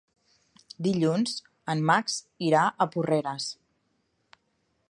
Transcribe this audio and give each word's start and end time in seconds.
Dilluns 0.87 1.35
en 1.75 1.85
Max 1.91 2.17
irà 2.49 2.65
a 2.87 2.91
Porreres. 2.97 3.51